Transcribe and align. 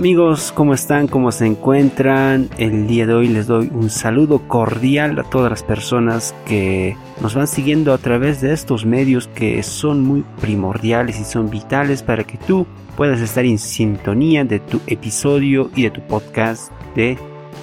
Amigos, 0.00 0.50
¿cómo 0.52 0.72
están? 0.72 1.08
¿Cómo 1.08 1.30
se 1.30 1.44
encuentran? 1.44 2.48
El 2.56 2.86
día 2.86 3.06
de 3.06 3.12
hoy 3.12 3.28
les 3.28 3.46
doy 3.46 3.68
un 3.70 3.90
saludo 3.90 4.38
cordial 4.48 5.18
a 5.18 5.24
todas 5.24 5.50
las 5.50 5.62
personas 5.62 6.34
que 6.46 6.96
nos 7.20 7.34
van 7.34 7.46
siguiendo 7.46 7.92
a 7.92 7.98
través 7.98 8.40
de 8.40 8.54
estos 8.54 8.86
medios 8.86 9.28
que 9.28 9.62
son 9.62 10.02
muy 10.02 10.24
primordiales 10.40 11.20
y 11.20 11.24
son 11.24 11.50
vitales 11.50 12.02
para 12.02 12.24
que 12.24 12.38
tú 12.38 12.66
puedas 12.96 13.20
estar 13.20 13.44
en 13.44 13.58
sintonía 13.58 14.42
de 14.42 14.60
tu 14.60 14.80
episodio 14.86 15.70
y 15.76 15.82
de 15.82 15.90
tu 15.90 16.00
podcast 16.00 16.72
de 16.96 17.18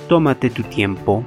Tómate 0.08 0.52
tu 0.52 0.62
tiempo. 0.62 1.26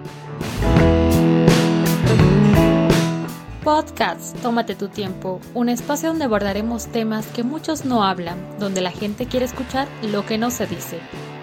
Podcast 3.80 4.36
Tómate 4.42 4.74
tu 4.74 4.88
tiempo, 4.88 5.40
un 5.54 5.70
espacio 5.70 6.10
donde 6.10 6.26
abordaremos 6.26 6.88
temas 6.88 7.26
que 7.28 7.42
muchos 7.42 7.86
no 7.86 8.04
hablan, 8.04 8.36
donde 8.58 8.82
la 8.82 8.90
gente 8.90 9.24
quiere 9.24 9.46
escuchar 9.46 9.88
lo 10.02 10.26
que 10.26 10.36
no 10.36 10.50
se 10.50 10.66
dice. 10.66 10.98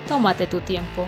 Tómate 0.07 0.45
tu 0.45 0.59
tiempo. 0.59 1.07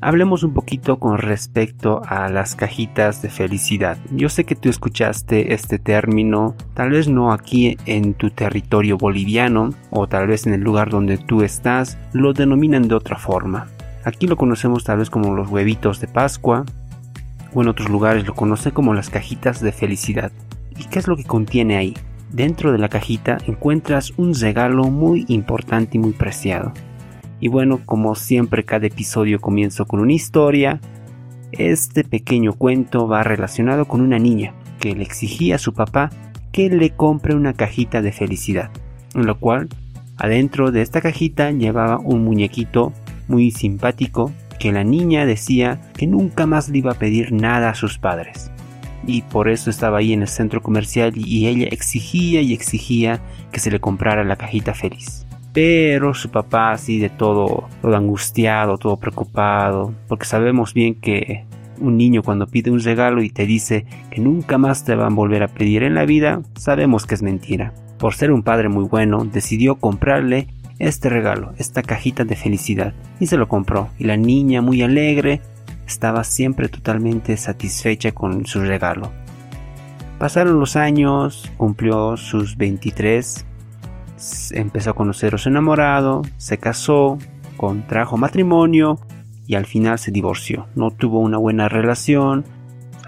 Hablemos 0.00 0.42
un 0.42 0.54
poquito 0.54 0.98
con 0.98 1.18
respecto 1.18 2.02
a 2.04 2.28
las 2.28 2.56
cajitas 2.56 3.22
de 3.22 3.28
felicidad. 3.28 3.96
Yo 4.10 4.28
sé 4.28 4.42
que 4.42 4.56
tú 4.56 4.68
escuchaste 4.70 5.54
este 5.54 5.78
término, 5.78 6.56
tal 6.74 6.90
vez 6.90 7.06
no 7.06 7.32
aquí 7.32 7.76
en 7.86 8.14
tu 8.14 8.30
territorio 8.30 8.98
boliviano 8.98 9.70
o 9.90 10.08
tal 10.08 10.26
vez 10.26 10.48
en 10.48 10.54
el 10.54 10.62
lugar 10.62 10.90
donde 10.90 11.16
tú 11.16 11.42
estás, 11.42 11.96
lo 12.12 12.32
denominan 12.32 12.88
de 12.88 12.96
otra 12.96 13.18
forma. 13.18 13.68
Aquí 14.08 14.26
lo 14.26 14.38
conocemos 14.38 14.84
tal 14.84 15.00
vez 15.00 15.10
como 15.10 15.34
los 15.34 15.50
huevitos 15.50 16.00
de 16.00 16.08
Pascua, 16.08 16.64
o 17.52 17.60
en 17.60 17.68
otros 17.68 17.90
lugares 17.90 18.26
lo 18.26 18.34
conocen 18.34 18.72
como 18.72 18.94
las 18.94 19.10
cajitas 19.10 19.60
de 19.60 19.70
felicidad. 19.70 20.32
¿Y 20.78 20.84
qué 20.84 20.98
es 20.98 21.06
lo 21.06 21.14
que 21.14 21.24
contiene 21.24 21.76
ahí? 21.76 21.94
Dentro 22.32 22.72
de 22.72 22.78
la 22.78 22.88
cajita 22.88 23.36
encuentras 23.46 24.14
un 24.16 24.34
regalo 24.34 24.84
muy 24.84 25.26
importante 25.28 25.98
y 25.98 26.00
muy 26.00 26.12
preciado. 26.12 26.72
Y 27.38 27.48
bueno, 27.48 27.80
como 27.84 28.14
siempre 28.14 28.64
cada 28.64 28.86
episodio 28.86 29.42
comienzo 29.42 29.84
con 29.84 30.00
una 30.00 30.14
historia, 30.14 30.80
este 31.52 32.02
pequeño 32.02 32.54
cuento 32.54 33.08
va 33.08 33.22
relacionado 33.22 33.84
con 33.84 34.00
una 34.00 34.18
niña 34.18 34.54
que 34.80 34.94
le 34.94 35.02
exigía 35.02 35.56
a 35.56 35.58
su 35.58 35.74
papá 35.74 36.08
que 36.50 36.70
le 36.70 36.96
compre 36.96 37.34
una 37.34 37.52
cajita 37.52 38.00
de 38.00 38.12
felicidad, 38.12 38.70
en 39.14 39.26
lo 39.26 39.38
cual 39.38 39.68
adentro 40.16 40.70
de 40.70 40.80
esta 40.80 41.02
cajita 41.02 41.50
llevaba 41.50 41.98
un 41.98 42.24
muñequito 42.24 42.94
muy 43.28 43.50
simpático 43.50 44.32
que 44.58 44.72
la 44.72 44.84
niña 44.84 45.24
decía 45.26 45.80
que 45.96 46.06
nunca 46.06 46.46
más 46.46 46.68
le 46.68 46.78
iba 46.78 46.92
a 46.92 46.98
pedir 46.98 47.32
nada 47.32 47.70
a 47.70 47.74
sus 47.74 47.98
padres. 47.98 48.50
Y 49.06 49.22
por 49.22 49.48
eso 49.48 49.70
estaba 49.70 49.98
ahí 49.98 50.12
en 50.12 50.22
el 50.22 50.28
centro 50.28 50.60
comercial 50.60 51.12
y 51.16 51.46
ella 51.46 51.68
exigía 51.70 52.42
y 52.42 52.52
exigía 52.52 53.20
que 53.52 53.60
se 53.60 53.70
le 53.70 53.80
comprara 53.80 54.24
la 54.24 54.36
cajita 54.36 54.74
feliz. 54.74 55.26
Pero 55.52 56.14
su 56.14 56.30
papá 56.30 56.72
así 56.72 56.98
de 56.98 57.08
todo, 57.08 57.68
todo 57.80 57.96
angustiado, 57.96 58.76
todo 58.76 58.96
preocupado, 58.98 59.94
porque 60.08 60.26
sabemos 60.26 60.74
bien 60.74 60.94
que 60.94 61.46
un 61.80 61.96
niño 61.96 62.22
cuando 62.22 62.46
pide 62.46 62.70
un 62.70 62.80
regalo 62.80 63.22
y 63.22 63.30
te 63.30 63.46
dice 63.46 63.86
que 64.10 64.20
nunca 64.20 64.58
más 64.58 64.84
te 64.84 64.94
van 64.94 65.12
a 65.12 65.16
volver 65.16 65.42
a 65.42 65.48
pedir 65.48 65.84
en 65.84 65.94
la 65.94 66.04
vida, 66.04 66.42
sabemos 66.56 67.06
que 67.06 67.14
es 67.14 67.22
mentira. 67.22 67.72
Por 67.98 68.14
ser 68.14 68.30
un 68.30 68.42
padre 68.42 68.68
muy 68.68 68.84
bueno, 68.84 69.24
decidió 69.24 69.76
comprarle 69.76 70.48
este 70.78 71.08
regalo, 71.08 71.52
esta 71.58 71.82
cajita 71.82 72.24
de 72.24 72.36
felicidad, 72.36 72.94
y 73.20 73.26
se 73.26 73.36
lo 73.36 73.48
compró. 73.48 73.88
Y 73.98 74.04
la 74.04 74.16
niña, 74.16 74.62
muy 74.62 74.82
alegre, 74.82 75.40
estaba 75.86 76.24
siempre 76.24 76.68
totalmente 76.68 77.36
satisfecha 77.36 78.12
con 78.12 78.46
su 78.46 78.60
regalo. 78.60 79.10
Pasaron 80.18 80.58
los 80.58 80.76
años, 80.76 81.50
cumplió 81.56 82.16
sus 82.16 82.56
23, 82.56 83.46
empezó 84.52 84.90
a 84.90 84.94
conocer 84.94 85.34
a 85.34 85.38
su 85.38 85.48
enamorado, 85.48 86.22
se 86.36 86.58
casó, 86.58 87.18
contrajo 87.56 88.16
matrimonio 88.16 88.98
y 89.46 89.54
al 89.54 89.66
final 89.66 89.98
se 89.98 90.10
divorció. 90.10 90.66
No 90.74 90.90
tuvo 90.90 91.20
una 91.20 91.38
buena 91.38 91.68
relación, 91.68 92.44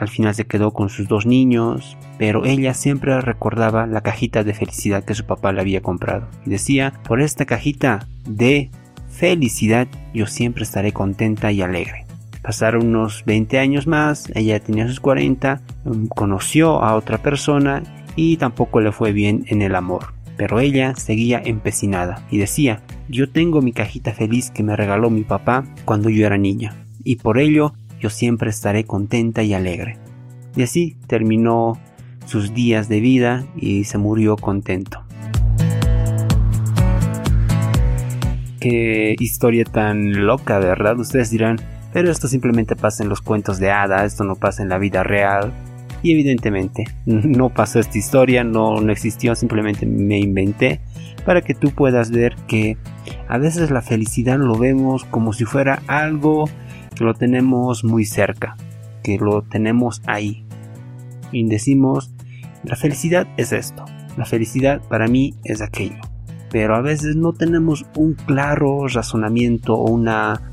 al 0.00 0.08
final 0.08 0.34
se 0.34 0.46
quedó 0.46 0.72
con 0.72 0.88
sus 0.88 1.08
dos 1.08 1.26
niños, 1.26 1.96
pero 2.18 2.44
ella 2.46 2.74
siempre 2.74 3.20
recordaba 3.20 3.86
la 3.86 4.00
cajita 4.00 4.42
de 4.42 4.54
felicidad 4.54 5.04
que 5.04 5.14
su 5.14 5.26
papá 5.26 5.52
le 5.52 5.60
había 5.60 5.82
comprado. 5.82 6.26
Y 6.46 6.50
decía, 6.50 6.94
por 7.06 7.20
esta 7.20 7.44
cajita 7.44 8.06
de 8.26 8.70
felicidad 9.10 9.88
yo 10.14 10.26
siempre 10.26 10.64
estaré 10.64 10.92
contenta 10.92 11.52
y 11.52 11.62
alegre. 11.62 12.06
Pasaron 12.42 12.86
unos 12.86 13.24
20 13.26 13.58
años 13.58 13.86
más, 13.86 14.30
ella 14.34 14.58
tenía 14.60 14.88
sus 14.88 15.00
40, 15.00 15.60
conoció 16.08 16.82
a 16.82 16.94
otra 16.94 17.18
persona 17.18 17.82
y 18.16 18.38
tampoco 18.38 18.80
le 18.80 18.92
fue 18.92 19.12
bien 19.12 19.44
en 19.48 19.60
el 19.60 19.74
amor. 19.74 20.14
Pero 20.38 20.58
ella 20.58 20.94
seguía 20.96 21.42
empecinada 21.44 22.24
y 22.30 22.38
decía, 22.38 22.80
yo 23.10 23.30
tengo 23.30 23.60
mi 23.60 23.72
cajita 23.72 24.14
feliz 24.14 24.50
que 24.50 24.62
me 24.62 24.74
regaló 24.74 25.10
mi 25.10 25.22
papá 25.22 25.64
cuando 25.84 26.08
yo 26.08 26.24
era 26.24 26.38
niña, 26.38 26.74
y 27.04 27.16
por 27.16 27.38
ello 27.38 27.74
yo 28.00 28.10
siempre 28.10 28.50
estaré 28.50 28.84
contenta 28.84 29.42
y 29.42 29.54
alegre. 29.54 29.98
Y 30.56 30.62
así 30.62 30.96
terminó 31.06 31.78
sus 32.26 32.54
días 32.54 32.88
de 32.88 33.00
vida 33.00 33.46
y 33.56 33.84
se 33.84 33.98
murió 33.98 34.36
contento. 34.36 35.02
Qué 38.60 39.16
historia 39.18 39.64
tan 39.64 40.26
loca, 40.26 40.58
¿verdad? 40.58 40.98
Ustedes 40.98 41.30
dirán, 41.30 41.58
pero 41.92 42.10
esto 42.10 42.28
simplemente 42.28 42.76
pasa 42.76 43.02
en 43.02 43.08
los 43.08 43.20
cuentos 43.20 43.58
de 43.58 43.70
hadas, 43.70 44.12
esto 44.12 44.24
no 44.24 44.36
pasa 44.36 44.62
en 44.62 44.68
la 44.68 44.78
vida 44.78 45.02
real. 45.02 45.52
Y 46.02 46.12
evidentemente 46.12 46.84
no 47.06 47.50
pasó 47.50 47.80
esta 47.80 47.98
historia, 47.98 48.44
no, 48.44 48.80
no 48.80 48.92
existió, 48.92 49.34
simplemente 49.34 49.86
me 49.86 50.18
inventé 50.18 50.80
para 51.24 51.42
que 51.42 51.54
tú 51.54 51.70
puedas 51.70 52.10
ver 52.10 52.34
que 52.48 52.76
a 53.28 53.38
veces 53.38 53.70
la 53.70 53.82
felicidad 53.82 54.38
lo 54.38 54.56
vemos 54.56 55.04
como 55.04 55.32
si 55.32 55.44
fuera 55.44 55.82
algo 55.86 56.48
lo 57.04 57.14
tenemos 57.14 57.84
muy 57.84 58.04
cerca, 58.04 58.56
que 59.02 59.18
lo 59.18 59.42
tenemos 59.42 60.02
ahí. 60.06 60.44
Y 61.32 61.46
decimos, 61.48 62.12
la 62.64 62.76
felicidad 62.76 63.26
es 63.36 63.52
esto, 63.52 63.84
la 64.16 64.24
felicidad 64.24 64.80
para 64.88 65.06
mí 65.06 65.34
es 65.44 65.62
aquello. 65.62 66.00
Pero 66.50 66.74
a 66.74 66.80
veces 66.80 67.16
no 67.16 67.32
tenemos 67.32 67.86
un 67.96 68.14
claro 68.14 68.86
razonamiento 68.88 69.74
o 69.74 69.90
una 69.90 70.50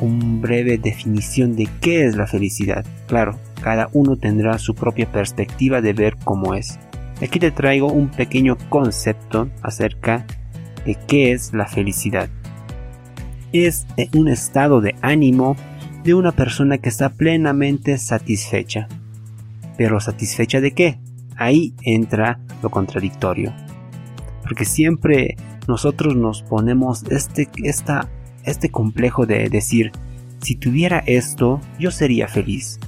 un 0.00 0.40
breve 0.40 0.78
definición 0.78 1.56
de 1.56 1.68
qué 1.80 2.06
es 2.06 2.16
la 2.16 2.26
felicidad. 2.26 2.84
Claro, 3.06 3.38
cada 3.62 3.88
uno 3.92 4.16
tendrá 4.16 4.58
su 4.58 4.74
propia 4.74 5.10
perspectiva 5.10 5.80
de 5.80 5.92
ver 5.92 6.16
cómo 6.24 6.54
es. 6.54 6.78
Aquí 7.22 7.38
te 7.38 7.50
traigo 7.50 7.92
un 7.92 8.08
pequeño 8.08 8.56
concepto 8.68 9.50
acerca 9.62 10.24
de 10.86 10.96
qué 11.06 11.32
es 11.32 11.52
la 11.52 11.66
felicidad. 11.66 12.28
Es 13.52 13.86
un 14.14 14.28
estado 14.28 14.80
de 14.80 14.94
ánimo 15.02 15.56
de 16.04 16.14
una 16.14 16.32
persona 16.32 16.78
que 16.78 16.88
está 16.88 17.10
plenamente 17.10 17.98
satisfecha. 17.98 18.88
Pero 19.76 20.00
satisfecha 20.00 20.60
de 20.60 20.72
qué? 20.72 20.98
Ahí 21.36 21.74
entra 21.82 22.38
lo 22.62 22.70
contradictorio. 22.70 23.52
Porque 24.42 24.64
siempre 24.64 25.36
nosotros 25.68 26.16
nos 26.16 26.42
ponemos 26.42 27.04
este, 27.04 27.48
esta, 27.62 28.08
este 28.44 28.70
complejo 28.70 29.26
de 29.26 29.48
decir, 29.48 29.92
si 30.42 30.56
tuviera 30.56 31.02
esto, 31.06 31.60
yo 31.78 31.90
sería 31.90 32.28
feliz. 32.28 32.78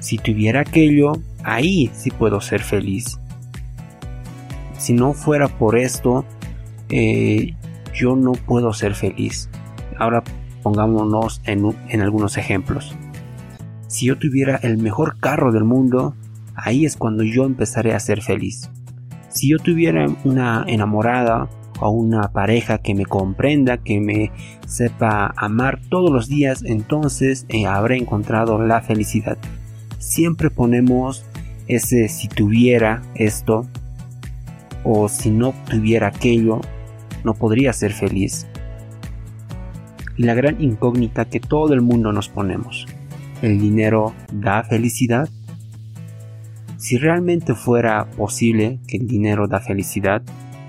Si 0.00 0.16
tuviera 0.16 0.60
aquello, 0.60 1.12
ahí 1.44 1.90
sí 1.94 2.10
puedo 2.10 2.40
ser 2.40 2.62
feliz. 2.62 3.18
Si 4.78 4.94
no 4.94 5.12
fuera 5.12 5.48
por 5.48 5.76
esto, 5.76 6.24
eh, 6.88 7.54
yo 7.94 8.16
no 8.16 8.32
puedo 8.32 8.72
ser 8.72 8.94
feliz. 8.94 9.50
Ahora 9.98 10.24
Pongámonos 10.62 11.40
en, 11.44 12.00
algunos 12.00 12.36
ejemplos. 12.36 12.94
Si 13.86 14.06
yo 14.06 14.18
tuviera 14.18 14.56
el 14.56 14.78
mejor 14.78 15.18
carro 15.18 15.52
del 15.52 15.64
mundo, 15.64 16.14
ahí 16.54 16.84
es 16.84 16.96
cuando 16.96 17.22
yo 17.24 17.44
empezaré 17.44 17.94
a 17.94 18.00
ser 18.00 18.22
feliz. 18.22 18.70
Si 19.28 19.48
yo 19.48 19.58
tuviera 19.58 20.06
una 20.24 20.64
enamorada 20.66 21.48
o 21.80 21.90
una 21.90 22.32
pareja 22.32 22.78
que 22.78 22.94
me 22.94 23.06
comprenda, 23.06 23.78
que 23.78 24.00
me 24.00 24.32
sepa 24.66 25.32
amar 25.36 25.80
todos 25.88 26.10
los 26.10 26.28
días, 26.28 26.62
entonces 26.64 27.46
eh, 27.48 27.66
habré 27.66 27.96
encontrado 27.96 28.60
la 28.64 28.82
felicidad. 28.82 29.38
Siempre 29.98 30.50
ponemos 30.50 31.24
ese 31.68 32.08
si 32.08 32.28
tuviera 32.28 33.02
esto 33.14 33.66
o 34.84 35.08
si 35.08 35.30
no 35.30 35.54
tuviera 35.70 36.08
aquello, 36.08 36.60
no 37.24 37.34
podría 37.34 37.72
ser 37.72 37.92
feliz 37.92 38.46
y 40.20 40.24
la 40.24 40.34
gran 40.34 40.60
incógnita 40.60 41.24
que 41.24 41.40
todo 41.40 41.72
el 41.72 41.80
mundo 41.80 42.12
nos 42.12 42.28
ponemos. 42.28 42.84
¿El 43.40 43.58
dinero 43.58 44.12
da 44.30 44.62
felicidad? 44.62 45.30
Si 46.76 46.98
realmente 46.98 47.54
fuera 47.54 48.04
posible 48.04 48.80
que 48.86 48.98
el 48.98 49.06
dinero 49.06 49.48
da 49.48 49.60
felicidad, 49.60 50.20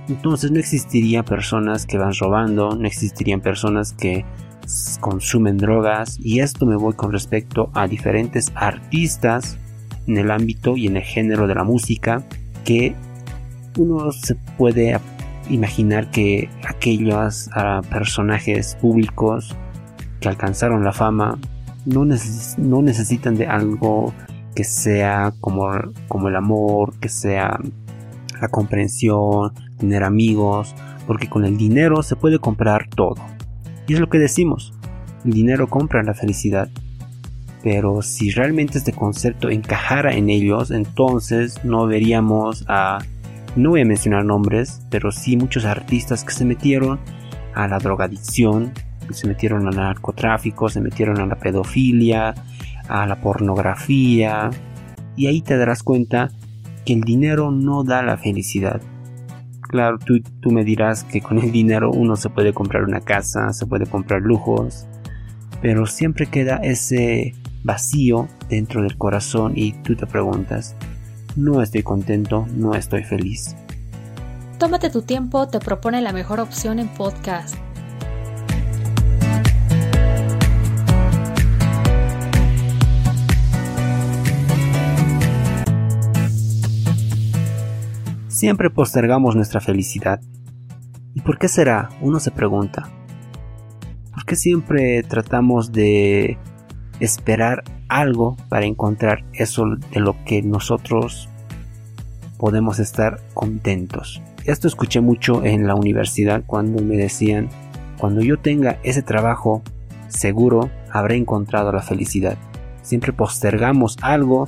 entonces 0.07 0.51
no 0.51 0.59
existirían 0.59 1.25
personas 1.25 1.85
que 1.85 1.97
van 1.97 2.13
robando, 2.17 2.77
no 2.77 2.87
existirían 2.87 3.41
personas 3.41 3.91
que 3.91 4.23
consumen 5.01 5.57
drogas 5.57 6.17
y 6.17 6.39
esto 6.39 6.65
me 6.65 6.77
voy 6.77 6.93
con 6.93 7.11
respecto 7.11 7.71
a 7.73 7.89
diferentes 7.89 8.53
artistas 8.55 9.57
en 10.07 10.17
el 10.17 10.31
ámbito 10.31 10.77
y 10.77 10.87
en 10.87 10.95
el 10.95 11.03
género 11.03 11.47
de 11.47 11.55
la 11.55 11.65
música 11.65 12.23
que 12.63 12.95
uno 13.77 14.13
se 14.13 14.35
puede 14.57 14.97
imaginar 15.49 16.09
que 16.11 16.49
aquellos 16.67 17.49
ah, 17.53 17.81
personajes 17.89 18.75
públicos 18.75 19.55
que 20.19 20.29
alcanzaron 20.29 20.83
la 20.83 20.93
fama 20.93 21.37
no, 21.85 22.05
necesitan 22.81 23.35
de 23.35 23.47
algo 23.47 24.13
que 24.55 24.63
sea 24.63 25.33
como, 25.39 25.69
como 26.07 26.27
el 26.27 26.35
amor, 26.35 26.93
que 26.99 27.09
sea 27.09 27.59
la 28.39 28.47
comprensión, 28.47 29.53
tener 29.77 30.03
amigos, 30.03 30.75
porque 31.07 31.27
con 31.27 31.45
el 31.45 31.57
dinero 31.57 32.03
se 32.03 32.15
puede 32.15 32.39
comprar 32.39 32.87
todo. 32.89 33.15
Y 33.87 33.93
es 33.93 33.99
lo 33.99 34.09
que 34.09 34.19
decimos, 34.19 34.73
el 35.25 35.33
dinero 35.33 35.67
compra 35.67 36.03
la 36.03 36.13
felicidad. 36.13 36.69
Pero 37.63 38.01
si 38.01 38.31
realmente 38.31 38.79
este 38.79 38.91
concepto 38.91 39.49
encajara 39.49 40.15
en 40.15 40.29
ellos, 40.31 40.71
entonces 40.71 41.63
no 41.63 41.85
veríamos 41.85 42.65
a, 42.67 42.99
no 43.55 43.71
voy 43.71 43.81
a 43.81 43.85
mencionar 43.85 44.25
nombres, 44.25 44.81
pero 44.89 45.11
sí 45.11 45.37
muchos 45.37 45.65
artistas 45.65 46.23
que 46.23 46.33
se 46.33 46.45
metieron 46.45 46.99
a 47.53 47.67
la 47.67 47.79
drogadicción, 47.79 48.71
se 49.09 49.27
metieron 49.27 49.67
al 49.67 49.75
narcotráfico, 49.75 50.69
se 50.69 50.79
metieron 50.79 51.19
a 51.19 51.25
la 51.25 51.35
pedofilia, 51.35 52.33
a 52.87 53.05
la 53.05 53.19
pornografía. 53.19 54.49
Y 55.15 55.27
ahí 55.27 55.41
te 55.41 55.57
darás 55.57 55.83
cuenta 55.83 56.29
que 56.85 56.93
el 56.93 57.01
dinero 57.01 57.51
no 57.51 57.83
da 57.83 58.01
la 58.01 58.17
felicidad. 58.17 58.81
Claro, 59.61 59.99
tú, 59.99 60.21
tú 60.41 60.51
me 60.51 60.63
dirás 60.63 61.03
que 61.03 61.21
con 61.21 61.37
el 61.39 61.51
dinero 61.51 61.91
uno 61.91 62.15
se 62.15 62.29
puede 62.29 62.53
comprar 62.53 62.83
una 62.83 63.01
casa, 63.01 63.53
se 63.53 63.65
puede 63.65 63.85
comprar 63.85 64.21
lujos, 64.21 64.87
pero 65.61 65.85
siempre 65.85 66.25
queda 66.25 66.57
ese 66.57 67.35
vacío 67.63 68.27
dentro 68.49 68.81
del 68.81 68.97
corazón 68.97 69.53
y 69.55 69.73
tú 69.83 69.95
te 69.95 70.07
preguntas, 70.07 70.75
no 71.35 71.61
estoy 71.61 71.83
contento, 71.83 72.47
no 72.55 72.73
estoy 72.73 73.03
feliz. 73.03 73.55
Tómate 74.57 74.89
tu 74.89 75.01
tiempo, 75.01 75.47
te 75.47 75.59
propone 75.59 76.01
la 76.01 76.13
mejor 76.13 76.39
opción 76.39 76.79
en 76.79 76.87
podcast. 76.89 77.55
Siempre 88.27 88.69
postergamos 88.69 89.35
nuestra 89.35 89.61
felicidad. 89.61 90.19
¿Y 91.13 91.21
por 91.21 91.37
qué 91.37 91.47
será? 91.47 91.89
Uno 92.01 92.19
se 92.19 92.31
pregunta. 92.31 92.89
¿Por 94.13 94.25
qué 94.25 94.35
siempre 94.35 95.03
tratamos 95.03 95.71
de 95.71 96.37
esperar 96.99 97.63
algo 97.91 98.37
para 98.49 98.65
encontrar 98.65 99.25
eso 99.33 99.65
de 99.91 99.99
lo 99.99 100.15
que 100.23 100.41
nosotros 100.41 101.29
podemos 102.37 102.79
estar 102.79 103.19
contentos. 103.33 104.21
Esto 104.45 104.67
escuché 104.67 105.01
mucho 105.01 105.43
en 105.43 105.67
la 105.67 105.75
universidad 105.75 106.43
cuando 106.47 106.81
me 106.81 106.95
decían, 106.95 107.49
cuando 107.99 108.21
yo 108.21 108.39
tenga 108.39 108.79
ese 108.83 109.03
trabajo 109.03 109.61
seguro, 110.07 110.69
habré 110.89 111.17
encontrado 111.17 111.71
la 111.71 111.81
felicidad. 111.81 112.37
Siempre 112.81 113.13
postergamos 113.13 113.97
algo 114.01 114.47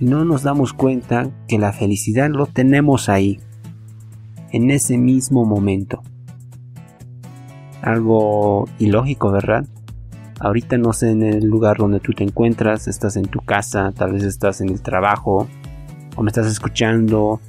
y 0.00 0.06
no 0.06 0.24
nos 0.24 0.42
damos 0.42 0.72
cuenta 0.72 1.30
que 1.46 1.58
la 1.58 1.72
felicidad 1.72 2.30
lo 2.30 2.46
tenemos 2.46 3.08
ahí, 3.08 3.40
en 4.52 4.70
ese 4.70 4.98
mismo 4.98 5.44
momento. 5.44 6.02
Algo 7.82 8.68
ilógico, 8.78 9.30
¿verdad? 9.30 9.66
Ahorita 10.40 10.78
no 10.78 10.94
sé 10.94 11.10
en 11.10 11.22
el 11.22 11.44
lugar 11.44 11.76
donde 11.76 12.00
tú 12.00 12.12
te 12.14 12.24
encuentras, 12.24 12.88
estás 12.88 13.16
en 13.16 13.26
tu 13.26 13.40
casa, 13.40 13.92
tal 13.94 14.14
vez 14.14 14.22
estás 14.22 14.62
en 14.62 14.70
el 14.70 14.80
trabajo, 14.80 15.46
o 16.16 16.22
me 16.22 16.30
estás 16.30 16.46
escuchando 16.46 17.40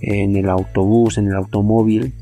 en 0.00 0.36
el 0.36 0.48
autobús, 0.48 1.18
en 1.18 1.26
el 1.26 1.34
automóvil, 1.34 2.14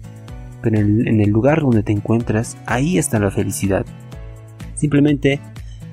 pero 0.63 0.79
en, 0.79 1.21
el 1.21 1.29
lugar 1.29 1.61
donde 1.61 1.83
te 1.83 1.93
encuentras, 1.93 2.57
ahí 2.65 2.97
está 2.97 3.19
la 3.19 3.31
felicidad. 3.31 3.85
Simplemente 4.75 5.41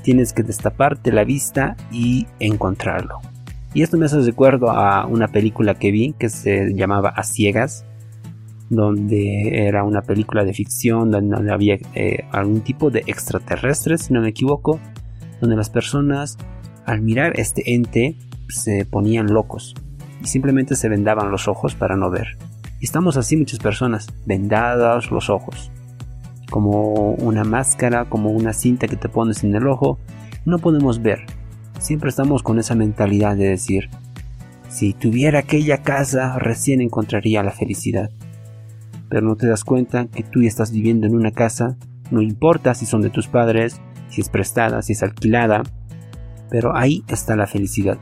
tienes 0.01 0.31
que 0.31 0.43
destaparte 0.43 1.11
la 1.11 1.25
vista 1.25 1.75
y 1.91 2.25
encontrarlo. 2.39 3.19
Y 3.73 3.81
esto 3.81 3.97
me 3.97 4.05
hace 4.05 4.21
recuerdo 4.21 4.71
a 4.71 5.07
una 5.07 5.27
película 5.27 5.75
que 5.75 5.91
vi 5.91 6.13
que 6.17 6.29
se 6.29 6.73
llamaba 6.73 7.09
A 7.09 7.23
Ciegas, 7.23 7.85
donde 8.71 9.67
era 9.67 9.83
una 9.83 10.01
película 10.01 10.45
de 10.45 10.53
ficción, 10.53 11.11
donde 11.11 11.51
había 11.51 11.77
eh, 11.93 12.23
algún 12.31 12.61
tipo 12.61 12.89
de 12.89 13.03
extraterrestres, 13.05 14.03
si 14.03 14.13
no 14.13 14.21
me 14.21 14.29
equivoco, 14.29 14.79
donde 15.41 15.57
las 15.57 15.69
personas 15.69 16.37
al 16.85 17.01
mirar 17.01 17.37
este 17.37 17.73
ente 17.75 18.15
se 18.47 18.85
ponían 18.85 19.27
locos 19.27 19.75
y 20.23 20.27
simplemente 20.27 20.75
se 20.75 20.87
vendaban 20.87 21.31
los 21.31 21.49
ojos 21.49 21.75
para 21.75 21.97
no 21.97 22.09
ver. 22.09 22.37
Y 22.79 22.85
estamos 22.85 23.17
así 23.17 23.35
muchas 23.35 23.59
personas, 23.59 24.07
vendadas 24.25 25.11
los 25.11 25.29
ojos, 25.29 25.69
como 26.49 27.11
una 27.15 27.43
máscara, 27.43 28.05
como 28.05 28.29
una 28.29 28.53
cinta 28.53 28.87
que 28.87 28.95
te 28.95 29.09
pones 29.09 29.43
en 29.43 29.53
el 29.53 29.67
ojo, 29.67 29.99
no 30.45 30.59
podemos 30.59 31.01
ver. 31.01 31.25
Siempre 31.77 32.09
estamos 32.09 32.41
con 32.41 32.57
esa 32.57 32.75
mentalidad 32.75 33.35
de 33.35 33.49
decir, 33.49 33.89
si 34.69 34.93
tuviera 34.93 35.39
aquella 35.39 35.79
casa 35.79 36.39
recién 36.39 36.79
encontraría 36.79 37.43
la 37.43 37.51
felicidad 37.51 38.11
pero 39.11 39.27
no 39.27 39.35
te 39.35 39.45
das 39.45 39.65
cuenta 39.65 40.07
que 40.07 40.23
tú 40.23 40.41
ya 40.41 40.47
estás 40.47 40.71
viviendo 40.71 41.05
en 41.05 41.15
una 41.15 41.31
casa, 41.31 41.75
no 42.11 42.21
importa 42.21 42.73
si 42.73 42.85
son 42.85 43.01
de 43.01 43.09
tus 43.09 43.27
padres, 43.27 43.81
si 44.07 44.21
es 44.21 44.29
prestada, 44.29 44.81
si 44.81 44.93
es 44.93 45.03
alquilada, 45.03 45.63
pero 46.49 46.77
ahí 46.77 47.03
está 47.09 47.35
la 47.35 47.45
felicidad. 47.45 47.97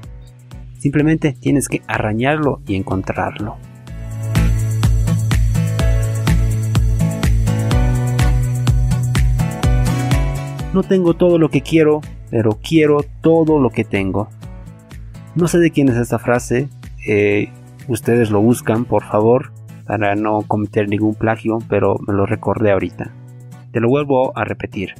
Simplemente 0.77 1.33
tienes 1.33 1.67
que 1.67 1.81
arañarlo 1.87 2.61
y 2.67 2.75
encontrarlo. 2.75 3.57
No 10.75 10.83
tengo 10.83 11.15
todo 11.15 11.39
lo 11.39 11.49
que 11.49 11.61
quiero, 11.61 12.01
pero 12.29 12.59
quiero 12.61 13.03
todo 13.21 13.59
lo 13.59 13.71
que 13.71 13.83
tengo. 13.83 14.29
No 15.33 15.47
sé 15.47 15.57
de 15.57 15.71
quién 15.71 15.89
es 15.89 15.95
esta 15.95 16.19
frase, 16.19 16.69
eh, 17.07 17.49
ustedes 17.87 18.29
lo 18.29 18.41
buscan, 18.41 18.85
por 18.85 19.03
favor, 19.05 19.51
para 19.89 20.13
no 20.13 20.43
cometer 20.43 20.87
ningún 20.87 21.15
plagio, 21.15 21.57
pero 21.67 21.95
me 22.05 22.13
lo 22.13 22.27
recordé 22.27 22.71
ahorita. 22.71 23.11
Te 23.71 23.79
lo 23.79 23.89
vuelvo 23.89 24.37
a 24.37 24.43
repetir. 24.43 24.93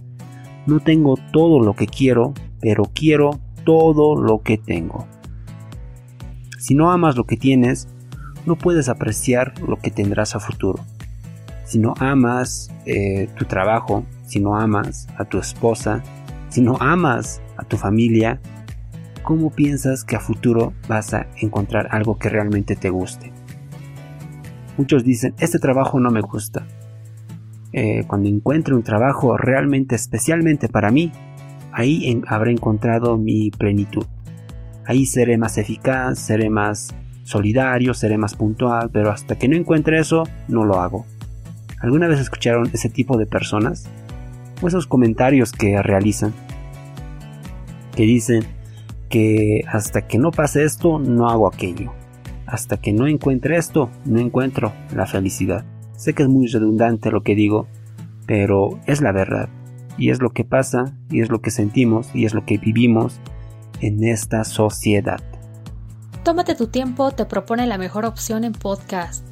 No 0.66 0.80
tengo 0.80 1.16
todo 1.32 1.60
lo 1.60 1.76
que 1.76 1.86
quiero, 1.86 2.34
pero 2.60 2.86
quiero 2.92 3.40
todo 3.64 4.20
lo 4.20 4.42
que 4.42 4.58
tengo. 4.58 5.06
Si 6.58 6.74
no 6.74 6.90
amas 6.90 7.16
lo 7.18 7.26
que 7.26 7.38
tienes, 7.38 7.88
no 8.48 8.56
puedes 8.56 8.90
apreciar 8.90 9.54
lo 9.62 9.78
que 9.78 9.92
tendrás 9.92 10.36
a 10.36 10.40
futuro. 10.40 10.84
Si 11.66 11.78
no 11.78 11.94
amas 12.00 12.72
eh, 12.88 13.30
tu 13.38 13.46
trabajo, 13.46 14.06
si 14.26 14.40
no 14.40 14.56
amas 14.56 15.08
a 15.20 15.26
tu 15.26 15.38
esposa, 15.38 16.02
si 16.50 16.62
no 16.62 16.78
amas 16.80 17.44
a 17.58 17.64
tu 17.64 17.78
familia, 17.78 18.42
¿cómo 19.22 19.52
piensas 19.52 20.04
que 20.04 20.16
a 20.16 20.20
futuro 20.20 20.74
vas 20.88 21.14
a 21.14 21.28
encontrar 21.40 21.90
algo 21.92 22.18
que 22.18 22.30
realmente 22.30 22.76
te 22.76 22.90
guste? 22.90 23.39
Muchos 24.80 25.04
dicen, 25.04 25.36
este 25.40 25.60
trabajo 25.60 26.00
no 26.00 26.10
me 26.10 26.22
gusta. 26.22 26.66
Eh, 27.74 28.06
cuando 28.08 28.30
encuentre 28.30 28.74
un 28.74 28.82
trabajo 28.82 29.36
realmente 29.36 29.94
especialmente 29.94 30.70
para 30.70 30.90
mí, 30.90 31.12
ahí 31.74 32.22
habré 32.30 32.54
encontrado 32.54 33.18
mi 33.18 33.52
plenitud. 33.52 34.06
Ahí 34.86 35.06
seré 35.06 35.38
más 35.38 35.58
eficaz, 35.58 36.18
seré 36.18 36.50
más 36.50 36.96
solidario, 37.24 37.94
seré 37.94 38.18
más 38.18 38.36
puntual, 38.36 38.90
pero 38.90 39.12
hasta 39.12 39.38
que 39.38 39.50
no 39.50 39.58
encuentre 39.58 40.00
eso, 40.00 40.24
no 40.48 40.64
lo 40.64 40.80
hago. 40.80 41.06
¿Alguna 41.82 42.08
vez 42.08 42.22
escucharon 42.22 42.70
ese 42.72 42.88
tipo 42.88 43.18
de 43.18 43.26
personas? 43.26 43.86
O 44.62 44.70
esos 44.70 44.88
comentarios 44.88 45.52
que 45.52 45.82
realizan, 45.82 46.34
que 47.98 48.04
dicen 48.04 48.46
que 49.10 49.66
hasta 49.68 50.08
que 50.08 50.20
no 50.20 50.32
pase 50.32 50.64
esto, 50.64 51.00
no 51.00 51.30
hago 51.30 51.48
aquello 51.48 51.99
hasta 52.50 52.78
que 52.78 52.94
no 52.94 53.08
encuentre 53.08 53.58
esto, 53.58 53.90
no 54.06 54.20
encuentro 54.20 54.74
la 54.96 55.06
felicidad. 55.06 55.64
Sé 55.96 56.14
que 56.14 56.24
es 56.24 56.30
muy 56.30 56.48
redundante 56.48 57.12
lo 57.12 57.22
que 57.22 57.36
digo, 57.36 57.68
pero 58.26 58.80
es 58.86 59.02
la 59.02 59.12
verdad. 59.12 59.50
Y 59.98 60.10
es 60.10 60.22
lo 60.22 60.32
que 60.32 60.46
pasa, 60.46 60.94
y 61.10 61.22
es 61.22 61.30
lo 61.30 61.42
que 61.42 61.52
sentimos, 61.52 62.10
y 62.14 62.26
es 62.26 62.34
lo 62.34 62.46
que 62.46 62.58
vivimos 62.58 63.20
en 63.82 64.04
esta 64.04 64.44
sociedad. 64.44 65.20
Tómate 66.24 66.56
tu 66.56 66.68
tiempo, 66.68 67.12
te 67.12 67.26
propone 67.26 67.68
la 67.68 67.78
mejor 67.78 68.06
opción 68.06 68.44
en 68.44 68.54
podcast. 68.54 69.29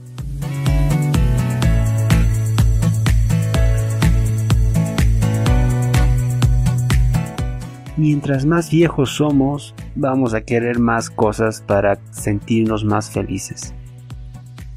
Mientras 7.98 8.46
más 8.46 8.70
viejos 8.70 9.16
somos, 9.16 9.74
vamos 9.96 10.36
a 10.36 10.42
querer 10.42 10.77
más 10.77 11.10
cosas 11.10 11.62
para 11.66 11.98
sentirnos 12.12 12.86
más 12.86 13.10
felices. 13.10 13.74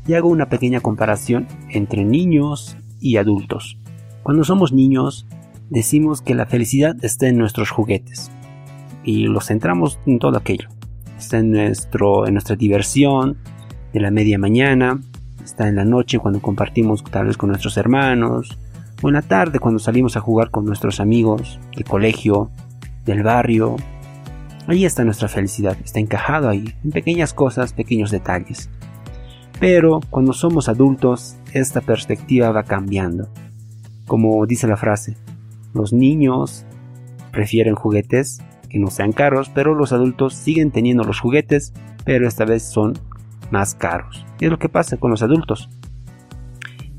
Y 0.06 0.14
hago 0.14 0.30
una 0.30 0.48
pequeña 0.48 0.80
comparación 0.80 1.46
entre 1.68 2.04
niños 2.04 2.78
y 2.98 3.18
adultos. 3.18 3.76
Cuando 4.22 4.42
somos 4.42 4.72
niños, 4.72 5.26
decimos 5.68 6.22
que 6.22 6.34
la 6.34 6.46
felicidad 6.46 6.96
está 7.02 7.28
en 7.28 7.36
nuestros 7.36 7.70
juguetes. 7.70 8.30
Y 9.04 9.26
los 9.26 9.48
centramos 9.48 9.98
en 10.06 10.18
todo 10.18 10.38
aquello. 10.38 10.68
Está 11.18 11.38
en, 11.40 11.50
nuestro, 11.50 12.26
en 12.26 12.32
nuestra 12.32 12.56
diversión, 12.56 13.36
de 13.92 14.00
la 14.00 14.10
media 14.10 14.38
mañana, 14.38 15.00
está 15.44 15.68
en 15.68 15.76
la 15.76 15.84
noche 15.84 16.18
cuando 16.18 16.40
compartimos 16.40 17.04
tal 17.04 17.26
vez 17.26 17.36
con 17.36 17.50
nuestros 17.50 17.76
hermanos, 17.76 18.56
o 19.02 19.08
en 19.08 19.14
la 19.14 19.22
tarde 19.22 19.58
cuando 19.58 19.78
salimos 19.78 20.16
a 20.16 20.20
jugar 20.20 20.50
con 20.50 20.64
nuestros 20.64 21.00
amigos 21.00 21.58
del 21.74 21.84
colegio, 21.84 22.50
del 23.04 23.23
barrio. 23.23 23.76
Ahí 24.66 24.85
está 24.85 25.04
nuestra 25.04 25.28
felicidad, 25.28 25.76
está 25.85 25.99
encajado 25.99 26.49
ahí, 26.49 26.75
en 26.85 26.90
pequeñas 26.90 27.35
cosas, 27.35 27.73
pequeños 27.73 28.11
detalles. 28.11 28.71
Pero 29.59 30.00
cuando 30.11 30.33
somos 30.33 30.69
adultos, 30.69 31.37
esta 31.52 31.80
perspectiva 31.80 32.50
va 32.50 32.62
cambiando. 32.62 33.28
Como 34.07 34.47
dice 34.47 34.66
la 34.66 34.76
frase, 34.76 35.16
los 35.75 35.92
niños 35.92 36.64
prefieren 37.30 37.75
juguetes 37.75 38.42
que 38.69 38.78
no 38.78 38.88
sean 38.88 39.12
caros, 39.12 39.50
pero 39.52 39.75
los 39.75 39.92
adultos 39.92 40.35
siguen 40.35 40.71
teniendo 40.71 41.04
los 41.04 41.21
juguetes, 41.21 41.73
pero 42.04 42.28
esta 42.28 42.45
vez 42.45 42.62
son 42.62 42.95
más 43.50 43.75
caros. 43.75 44.25
Y 44.38 44.45
es 44.45 44.50
lo 44.50 44.59
que 44.59 44.69
pasa 44.69 44.97
con 44.97 45.11
los 45.11 45.23
adultos 45.23 45.69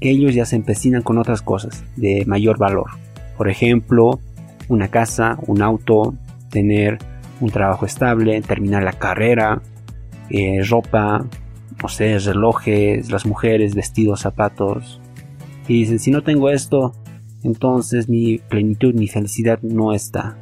ellos 0.02 0.34
ya 0.34 0.46
se 0.46 0.56
empecinan 0.56 1.04
con 1.04 1.18
otras 1.18 1.42
cosas 1.42 1.86
de 1.96 2.26
mayor 2.26 2.58
valor. 2.58 2.90
Por 3.38 3.50
ejemplo, 3.50 4.20
una 4.72 4.88
casa, 4.88 5.38
un 5.48 5.62
auto, 5.62 6.16
tener 6.50 6.98
un 7.42 7.50
trabajo 7.50 7.86
estable, 7.86 8.42
terminar 8.42 8.84
la 8.84 8.94
carrera, 8.94 9.62
eh, 10.30 10.64
ropa, 10.64 11.26
no 11.82 11.90
sé, 11.90 12.18
relojes, 12.20 13.12
las 13.12 13.26
mujeres, 13.26 13.76
vestidos, 13.76 14.22
zapatos. 14.22 15.02
Y 15.68 15.74
dicen, 15.74 16.00
si 16.00 16.12
no 16.12 16.24
tengo 16.24 16.50
esto, 16.50 16.94
entonces 17.44 18.08
mi 18.08 18.38
plenitud, 18.38 18.94
mi 18.94 19.08
felicidad 19.08 19.60
no 19.62 19.94
está. 19.94 20.38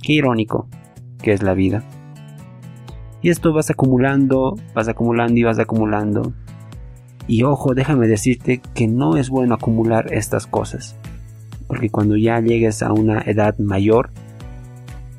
Qué 0.00 0.12
irónico 0.12 0.68
que 1.20 1.32
es 1.32 1.42
la 1.42 1.54
vida. 1.54 1.82
Y 3.20 3.30
esto 3.30 3.52
vas 3.52 3.70
acumulando, 3.70 4.54
vas 4.74 4.86
acumulando 4.86 5.40
y 5.40 5.42
vas 5.42 5.58
acumulando. 5.58 6.34
Y 7.26 7.42
ojo, 7.42 7.74
déjame 7.74 8.06
decirte 8.06 8.60
que 8.74 8.86
no 8.86 9.16
es 9.16 9.30
bueno 9.30 9.54
acumular 9.54 10.12
estas 10.12 10.46
cosas, 10.46 10.96
porque 11.74 11.90
cuando 11.90 12.16
ya 12.16 12.38
llegues 12.38 12.84
a 12.84 12.92
una 12.92 13.20
edad 13.22 13.58
mayor, 13.58 14.10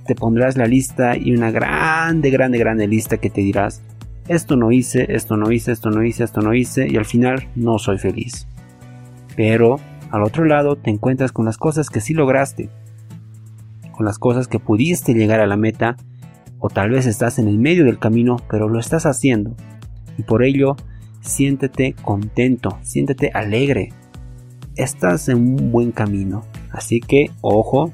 te 0.05 0.15
pondrás 0.15 0.55
la 0.55 0.67
lista 0.67 1.17
y 1.17 1.35
una 1.35 1.51
grande, 1.51 2.29
grande, 2.29 2.57
grande 2.57 2.87
lista 2.87 3.17
que 3.17 3.29
te 3.29 3.41
dirás, 3.41 3.81
esto 4.29 4.55
no 4.55 4.71
hice, 4.71 5.05
esto 5.09 5.35
no 5.35 5.51
hice, 5.51 5.73
esto 5.73 5.89
no 5.89 6.01
hice, 6.01 6.23
esto 6.23 6.39
no 6.39 6.53
hice, 6.53 6.87
y 6.87 6.95
al 6.95 7.03
final 7.03 7.49
no 7.55 7.77
soy 7.77 7.97
feliz. 7.97 8.47
Pero, 9.35 9.81
al 10.11 10.23
otro 10.23 10.45
lado, 10.45 10.77
te 10.77 10.91
encuentras 10.91 11.33
con 11.33 11.43
las 11.43 11.57
cosas 11.57 11.89
que 11.89 11.99
sí 11.99 12.13
lograste, 12.13 12.69
con 13.91 14.05
las 14.05 14.17
cosas 14.17 14.47
que 14.47 14.59
pudiste 14.59 15.13
llegar 15.13 15.41
a 15.41 15.47
la 15.47 15.57
meta, 15.57 15.97
o 16.59 16.69
tal 16.69 16.91
vez 16.91 17.05
estás 17.05 17.37
en 17.37 17.49
el 17.49 17.59
medio 17.59 17.83
del 17.83 17.99
camino, 17.99 18.37
pero 18.49 18.69
lo 18.69 18.79
estás 18.79 19.05
haciendo, 19.05 19.57
y 20.17 20.23
por 20.23 20.41
ello 20.41 20.77
siéntete 21.19 21.95
contento, 22.01 22.77
siéntete 22.81 23.31
alegre. 23.33 23.89
Estás 24.75 25.29
en 25.29 25.37
un 25.37 25.71
buen 25.71 25.93
camino. 25.93 26.43
Así 26.69 26.99
que, 26.99 27.31
ojo, 27.39 27.93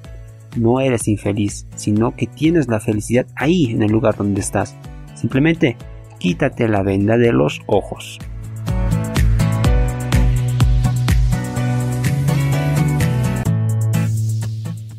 no 0.57 0.79
eres 0.79 1.07
infeliz, 1.07 1.67
sino 1.75 2.15
que 2.15 2.25
tienes 2.25 2.67
la 2.67 2.79
felicidad 2.79 3.27
ahí 3.35 3.65
en 3.65 3.83
el 3.83 3.91
lugar 3.91 4.17
donde 4.17 4.41
estás. 4.41 4.75
Simplemente 5.13 5.77
quítate 6.17 6.67
la 6.67 6.81
venda 6.81 7.17
de 7.17 7.33
los 7.33 7.61
ojos. 7.67 8.17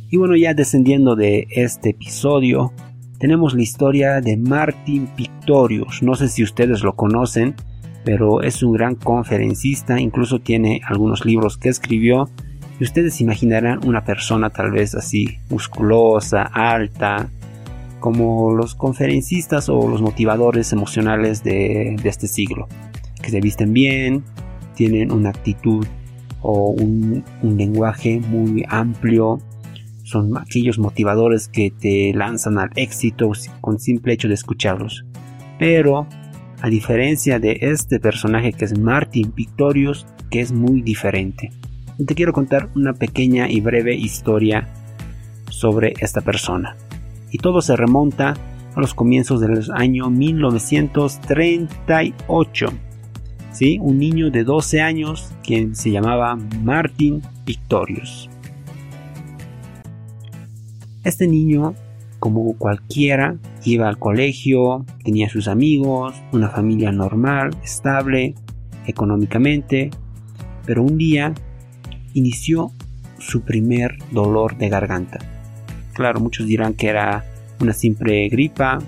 Y 0.09 0.17
bueno, 0.19 0.37
ya 0.37 0.55
descendiendo 0.55 1.17
de 1.17 1.49
este 1.51 1.91
episodio, 1.91 2.73
tenemos 3.19 3.55
la 3.55 3.62
historia 3.62 4.21
de 4.21 4.37
Martin 4.37 5.09
Pictorius. 5.17 6.01
No 6.03 6.15
sé 6.15 6.29
si 6.29 6.45
ustedes 6.45 6.85
lo 6.85 6.95
conocen, 6.95 7.57
pero 8.05 8.43
es 8.43 8.63
un 8.63 8.73
gran 8.73 8.95
conferencista, 8.95 10.01
incluso 10.01 10.41
tiene 10.41 10.81
algunos 10.87 11.25
libros 11.25 11.57
que 11.57 11.69
escribió 11.69 12.29
y 12.81 12.85
ustedes 12.85 13.21
imaginarán 13.21 13.87
una 13.87 14.05
persona 14.05 14.51
tal 14.51 14.73
vez 14.73 14.95
así 14.95 15.39
musculosa, 15.51 16.43
alta, 16.43 17.31
como 18.01 18.53
los 18.53 18.75
conferencistas 18.75 19.69
o 19.69 19.89
los 19.89 20.03
motivadores 20.03 20.73
emocionales 20.73 21.45
de, 21.45 21.95
este 22.03 22.27
siglo, 22.27 22.67
que 23.23 23.31
se 23.31 23.41
visten 23.41 23.73
bien, 23.73 24.25
tienen 24.75 25.13
una 25.13 25.29
actitud 25.31 25.87
o 26.41 26.71
un, 26.71 27.23
lenguaje 27.43 28.19
muy 28.19 28.65
amplio, 28.69 29.39
son 30.03 30.37
aquellos 30.37 30.81
motivadores 30.81 31.47
que 31.47 31.71
te 31.71 32.13
lanzan 32.13 32.59
al 32.59 32.71
éxito 32.75 33.31
con 33.61 33.79
simple 33.79 34.15
hecho 34.15 34.27
de 34.27 34.35
escucharlos. 34.35 35.05
Pero 35.61 36.09
a 36.62 36.71
diferencia 36.71 37.38
de 37.40 37.59
este 37.61 37.99
personaje 37.99 38.52
que 38.52 38.64
es 38.64 38.78
Martin 38.78 39.35
Victorious, 39.35 40.07
que 40.31 40.40
es 40.40 40.52
muy 40.52 40.81
diferente. 40.81 41.50
Te 42.07 42.14
quiero 42.14 42.33
contar 42.33 42.69
una 42.76 42.92
pequeña 42.95 43.50
y 43.50 43.61
breve 43.61 43.97
historia 43.97 44.69
sobre 45.50 45.95
esta 45.99 46.21
persona. 46.21 46.76
Y 47.33 47.38
todo 47.38 47.62
se 47.62 47.75
remonta 47.75 48.37
a 48.76 48.81
los 48.81 48.95
comienzos 48.95 49.40
del 49.40 49.61
año 49.73 50.09
1938. 50.09 52.66
¿Sí? 53.50 53.81
Un 53.83 53.99
niño 53.99 54.31
de 54.31 54.45
12 54.45 54.81
años 54.81 55.33
quien 55.42 55.75
se 55.75 55.90
llamaba 55.90 56.37
Martin 56.62 57.23
Victorious. 57.45 58.31
Este 61.02 61.26
niño 61.26 61.75
como 62.23 62.57
cualquiera, 62.57 63.37
iba 63.64 63.88
al 63.88 63.99
colegio, 63.99 64.87
tenía 65.02 65.29
sus 65.29 65.49
amigos, 65.49 66.14
una 66.31 66.50
familia 66.50 66.93
normal, 66.93 67.50
estable, 67.64 68.37
económicamente, 68.87 69.91
pero 70.64 70.85
un 70.85 70.99
día 70.99 71.35
inició 72.14 72.71
su 73.19 73.41
primer 73.41 73.99
dolor 74.12 74.57
de 74.57 74.69
garganta. 74.69 75.19
Claro, 75.95 76.21
muchos 76.21 76.47
dirán 76.47 76.75
que 76.75 76.91
era 76.91 77.25
una 77.59 77.73
simple 77.73 78.29
gripa, 78.29 78.79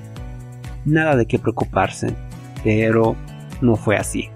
nada 0.84 1.16
de 1.16 1.26
qué 1.26 1.40
preocuparse, 1.40 2.14
pero 2.62 3.16
no 3.60 3.74
fue 3.74 3.96
así. 3.96 4.28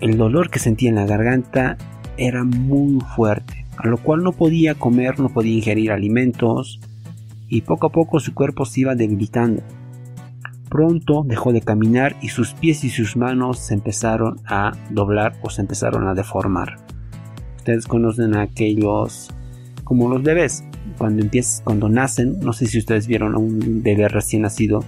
El 0.00 0.16
dolor 0.18 0.50
que 0.50 0.58
sentía 0.58 0.88
en 0.88 0.96
la 0.96 1.06
garganta 1.06 1.76
era 2.16 2.42
muy 2.42 2.98
fuerte, 3.14 3.64
a 3.76 3.86
lo 3.86 3.98
cual 3.98 4.24
no 4.24 4.32
podía 4.32 4.74
comer, 4.74 5.20
no 5.20 5.28
podía 5.28 5.54
ingerir 5.54 5.92
alimentos, 5.92 6.80
y 7.48 7.62
poco 7.62 7.88
a 7.88 7.92
poco 7.92 8.20
su 8.20 8.34
cuerpo 8.34 8.64
se 8.64 8.80
iba 8.80 8.94
debilitando. 8.94 9.62
Pronto 10.68 11.22
dejó 11.24 11.52
de 11.52 11.60
caminar 11.60 12.16
y 12.20 12.28
sus 12.28 12.52
pies 12.54 12.84
y 12.84 12.90
sus 12.90 13.16
manos 13.16 13.58
se 13.58 13.74
empezaron 13.74 14.40
a 14.46 14.72
doblar 14.90 15.34
o 15.42 15.50
se 15.50 15.60
empezaron 15.62 16.08
a 16.08 16.14
deformar. 16.14 16.76
Ustedes 17.56 17.86
conocen 17.86 18.34
a 18.34 18.42
aquellos 18.42 19.30
como 19.84 20.08
los 20.08 20.22
bebés. 20.22 20.64
Cuando 20.98 21.22
empiezan, 21.22 21.64
cuando 21.64 21.88
nacen, 21.88 22.40
no 22.40 22.52
sé 22.52 22.66
si 22.66 22.78
ustedes 22.78 23.06
vieron 23.06 23.34
a 23.34 23.38
un 23.38 23.82
bebé 23.82 24.08
recién 24.08 24.42
nacido, 24.42 24.84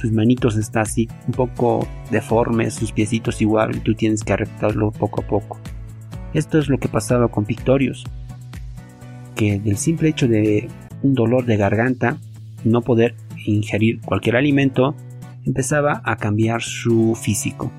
sus 0.00 0.12
manitos 0.12 0.56
están 0.56 0.82
así 0.82 1.08
un 1.26 1.34
poco 1.34 1.86
deformes, 2.10 2.74
sus 2.74 2.92
piecitos 2.92 3.42
igual, 3.42 3.76
y 3.76 3.80
tú 3.80 3.94
tienes 3.94 4.24
que 4.24 4.32
arreglarlo 4.32 4.92
poco 4.92 5.20
a 5.20 5.26
poco. 5.26 5.58
Esto 6.32 6.58
es 6.58 6.68
lo 6.68 6.78
que 6.78 6.88
pasaba 6.88 7.28
con 7.28 7.44
Pictorius, 7.44 8.04
que 9.34 9.58
del 9.60 9.76
simple 9.76 10.08
hecho 10.08 10.26
de 10.26 10.68
un 11.02 11.14
dolor 11.14 11.46
de 11.46 11.56
garganta, 11.56 12.16
no 12.64 12.82
poder 12.82 13.14
ingerir 13.46 14.00
cualquier 14.00 14.36
alimento, 14.36 14.94
empezaba 15.44 16.02
a 16.04 16.16
cambiar 16.16 16.62
su 16.62 17.14
físico. 17.14 17.72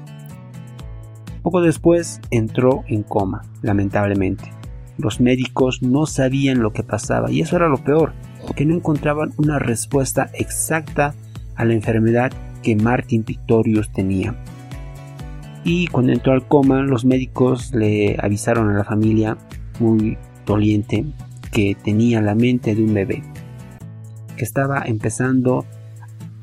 Poco 1.41 1.61
después 1.61 2.21
entró 2.29 2.83
en 2.87 3.03
coma, 3.03 3.43
lamentablemente. 3.61 4.51
Los 4.97 5.19
médicos 5.19 5.81
no 5.81 6.05
sabían 6.05 6.61
lo 6.61 6.73
que 6.73 6.83
pasaba 6.83 7.31
y 7.31 7.41
eso 7.41 7.55
era 7.55 7.67
lo 7.67 7.77
peor, 7.77 8.13
que 8.55 8.65
no 8.65 8.75
encontraban 8.75 9.33
una 9.37 9.57
respuesta 9.57 10.29
exacta 10.33 11.15
a 11.55 11.65
la 11.65 11.73
enfermedad 11.73 12.31
que 12.61 12.75
Martin 12.75 13.23
Pictorius 13.23 13.91
tenía. 13.91 14.35
Y 15.63 15.87
cuando 15.87 16.11
entró 16.11 16.33
al 16.33 16.47
coma, 16.47 16.81
los 16.81 17.05
médicos 17.05 17.73
le 17.73 18.17
avisaron 18.19 18.69
a 18.69 18.77
la 18.77 18.83
familia 18.83 19.37
muy 19.79 20.17
doliente 20.45 21.05
que 21.51 21.75
tenía 21.75 22.21
la 22.21 22.35
mente 22.35 22.75
de 22.75 22.83
un 22.83 22.93
bebé, 22.93 23.23
que 24.37 24.43
estaba 24.43 24.83
empezando, 24.85 25.65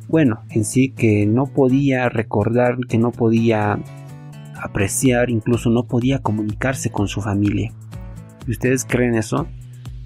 bueno, 0.08 0.42
en 0.50 0.64
sí 0.64 0.90
que 0.90 1.26
no 1.26 1.46
podía 1.46 2.08
recordar, 2.08 2.78
que 2.88 2.98
no 2.98 3.10
podía 3.10 3.78
apreciar, 4.62 5.30
incluso 5.30 5.70
no 5.70 5.84
podía 5.84 6.20
comunicarse 6.20 6.90
con 6.90 7.08
su 7.08 7.22
familia. 7.22 7.72
¿Y 8.46 8.50
ustedes 8.50 8.84
creen 8.84 9.14
eso? 9.14 9.46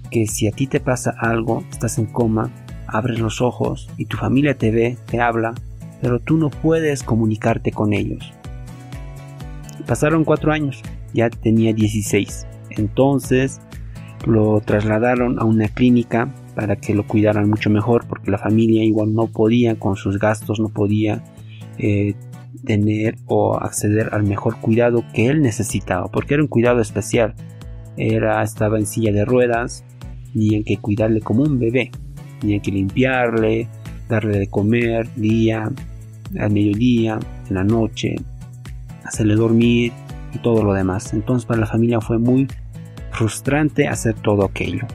Que 0.09 0.27
si 0.27 0.47
a 0.47 0.51
ti 0.51 0.67
te 0.67 0.79
pasa 0.79 1.13
algo, 1.19 1.63
estás 1.71 1.97
en 1.97 2.05
coma, 2.05 2.51
abres 2.87 3.19
los 3.19 3.41
ojos 3.41 3.89
y 3.97 4.05
tu 4.05 4.17
familia 4.17 4.57
te 4.57 4.71
ve, 4.71 4.97
te 5.07 5.19
habla, 5.19 5.53
pero 6.01 6.19
tú 6.19 6.37
no 6.37 6.49
puedes 6.49 7.03
comunicarte 7.03 7.71
con 7.71 7.93
ellos. 7.93 8.33
Pasaron 9.87 10.23
cuatro 10.23 10.51
años, 10.51 10.81
ya 11.13 11.29
tenía 11.29 11.73
16. 11.73 12.45
Entonces 12.69 13.61
lo 14.25 14.61
trasladaron 14.61 15.39
a 15.39 15.45
una 15.45 15.67
clínica 15.67 16.33
para 16.55 16.75
que 16.75 16.93
lo 16.93 17.05
cuidaran 17.07 17.49
mucho 17.49 17.69
mejor 17.69 18.05
porque 18.07 18.31
la 18.31 18.37
familia 18.37 18.83
igual 18.83 19.13
no 19.13 19.27
podía 19.27 19.75
con 19.75 19.95
sus 19.95 20.19
gastos, 20.19 20.59
no 20.59 20.69
podía 20.69 21.23
eh, 21.77 22.15
tener 22.65 23.17
o 23.25 23.57
acceder 23.57 24.09
al 24.13 24.23
mejor 24.23 24.57
cuidado 24.59 25.03
que 25.13 25.27
él 25.27 25.41
necesitaba, 25.41 26.07
porque 26.07 26.35
era 26.35 26.43
un 26.43 26.49
cuidado 26.49 26.81
especial. 26.81 27.35
Era, 27.97 28.41
estaba 28.41 28.79
en 28.79 28.85
silla 28.85 29.11
de 29.11 29.25
ruedas, 29.25 29.83
tenían 30.31 30.63
que 30.63 30.77
cuidarle 30.77 31.21
como 31.21 31.43
un 31.43 31.59
bebé, 31.59 31.91
tenían 32.39 32.61
que 32.61 32.71
limpiarle, 32.71 33.67
darle 34.09 34.39
de 34.39 34.47
comer 34.47 35.09
día, 35.15 35.69
al 36.39 36.51
mediodía, 36.51 37.19
en 37.49 37.55
la 37.55 37.63
noche, 37.63 38.15
hacerle 39.03 39.35
dormir 39.35 39.91
y 40.33 40.37
todo 40.39 40.63
lo 40.63 40.73
demás. 40.73 41.13
Entonces 41.13 41.45
para 41.45 41.59
la 41.59 41.67
familia 41.67 42.01
fue 42.01 42.17
muy 42.17 42.47
frustrante 43.13 43.87
hacer 43.87 44.15
todo 44.15 44.43
aquello. 44.43 44.85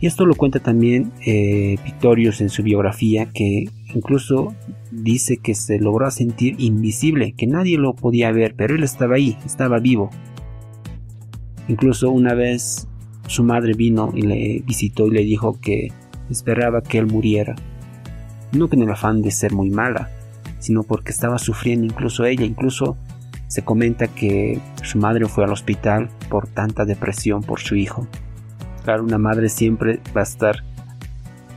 Y 0.00 0.06
esto 0.06 0.26
lo 0.26 0.34
cuenta 0.34 0.58
también 0.58 1.12
eh, 1.24 1.76
Pictorius 1.84 2.40
en 2.40 2.50
su 2.50 2.64
biografía, 2.64 3.26
que 3.32 3.68
incluso 3.94 4.52
dice 4.90 5.36
que 5.36 5.54
se 5.54 5.78
logró 5.78 6.10
sentir 6.10 6.56
invisible, 6.58 7.34
que 7.36 7.46
nadie 7.46 7.78
lo 7.78 7.94
podía 7.94 8.32
ver, 8.32 8.54
pero 8.56 8.74
él 8.74 8.82
estaba 8.82 9.14
ahí, 9.14 9.38
estaba 9.46 9.78
vivo. 9.78 10.10
Incluso 11.68 12.10
una 12.10 12.34
vez 12.34 12.88
su 13.28 13.44
madre 13.44 13.74
vino 13.74 14.12
y 14.12 14.22
le 14.22 14.62
visitó 14.66 15.06
y 15.06 15.12
le 15.12 15.22
dijo 15.22 15.60
que 15.60 15.92
esperaba 16.28 16.82
que 16.82 16.98
él 16.98 17.06
muriera. 17.06 17.54
No 18.50 18.68
con 18.68 18.82
el 18.82 18.90
afán 18.90 19.22
de 19.22 19.30
ser 19.30 19.52
muy 19.52 19.70
mala, 19.70 20.10
sino 20.58 20.82
porque 20.82 21.12
estaba 21.12 21.38
sufriendo 21.38 21.86
incluso 21.86 22.24
ella, 22.24 22.44
incluso 22.44 22.96
se 23.52 23.62
comenta 23.62 24.06
que 24.06 24.58
su 24.82 24.96
madre 24.96 25.26
fue 25.26 25.44
al 25.44 25.52
hospital 25.52 26.08
por 26.30 26.48
tanta 26.48 26.86
depresión 26.86 27.42
por 27.42 27.60
su 27.60 27.74
hijo. 27.74 28.06
Claro, 28.82 29.04
una 29.04 29.18
madre 29.18 29.50
siempre 29.50 30.00
va 30.16 30.22
a 30.22 30.24
estar 30.24 30.64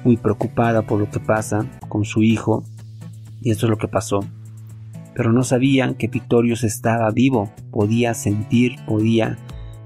muy 0.03 0.17
preocupada 0.17 0.81
por 0.81 0.99
lo 0.99 1.09
que 1.09 1.21
pasa 1.21 1.65
con 1.87 2.03
su 2.03 2.21
hijo 2.21 2.65
y 3.41 3.51
eso 3.51 3.65
es 3.65 3.69
lo 3.69 3.77
que 3.77 3.87
pasó. 3.87 4.25
Pero 5.13 5.31
no 5.31 5.43
sabían 5.43 5.95
que 5.95 6.09
Pictorius 6.09 6.65
estaba 6.65 7.09
vivo, 7.11 7.53
podía 7.71 8.13
sentir, 8.13 8.75
podía 8.85 9.37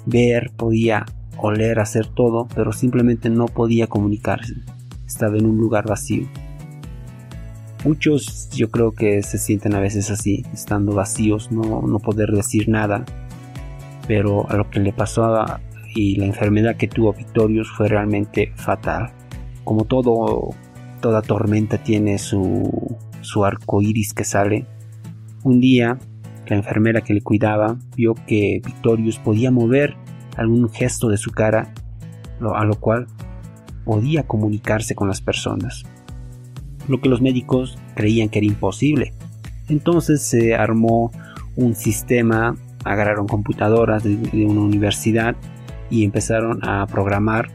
ver, 0.08 0.50
podía 0.58 1.06
oler, 1.38 1.78
hacer 1.78 2.08
todo, 2.08 2.48
pero 2.56 2.74
simplemente 2.74 3.30
no 3.30 3.46
podía 3.46 3.86
comunicarse. 3.86 4.56
Estaba 5.06 5.38
en 5.38 5.46
un 5.46 5.58
lugar 5.58 5.88
vacío. 5.88 6.28
Muchos 7.86 8.50
yo 8.50 8.70
creo 8.70 8.92
que 8.92 9.24
se 9.24 9.38
sienten 9.38 9.74
a 9.74 9.80
veces 9.80 10.12
así, 10.12 10.44
estando 10.54 10.94
vacíos, 10.94 11.50
no, 11.50 11.82
no 11.82 12.00
poder 12.00 12.32
decir 12.32 12.68
nada. 12.68 13.06
Pero 14.06 14.50
a 14.50 14.58
lo 14.58 14.70
que 14.70 14.82
le 14.82 14.92
pasó 14.92 15.34
y 15.96 16.18
la 16.18 16.26
enfermedad 16.26 16.76
que 16.76 16.88
tuvo 16.88 17.14
Victorius 17.14 17.72
fue 17.72 17.88
realmente 17.88 18.52
fatal. 18.56 19.12
Como 19.64 19.86
todo, 19.86 20.50
toda 21.00 21.22
tormenta 21.22 21.78
tiene 21.78 22.18
su, 22.18 22.98
su 23.22 23.46
arco 23.46 23.82
iris 23.82 24.14
que 24.14 24.26
sale. 24.26 24.66
Un 25.44 25.62
día, 25.62 25.98
la 26.48 26.58
enfermera 26.58 27.00
que 27.02 27.14
le 27.14 27.22
cuidaba 27.22 27.78
vio 27.96 28.14
que 28.14 28.62
Victorius 28.66 29.20
podía 29.20 29.52
mover 29.52 29.96
algún 30.36 30.70
gesto 30.70 31.08
de 31.08 31.18
su 31.18 31.32
cara, 31.32 31.74
a 32.42 32.66
lo 32.66 32.76
cual 32.76 33.08
podía 33.86 34.24
comunicarse 34.24 34.96
con 34.96 35.08
las 35.08 35.22
personas 35.22 35.86
lo 36.88 37.02
que 37.02 37.10
los 37.10 37.22
médicos 37.22 37.78
creían 37.96 38.30
que 38.30 38.40
era 38.40 38.48
imposible. 38.48 39.14
Entonces 39.68 40.22
se 40.22 40.56
armó 40.56 41.12
un 41.56 41.76
sistema, 41.76 42.56
agarraron 42.84 43.28
computadoras 43.28 44.04
de, 44.04 44.46
una 44.46 44.62
universidad 44.62 45.36
y 45.90 46.04
empezaron 46.04 46.60
a 46.64 46.86
programar, 46.88 47.50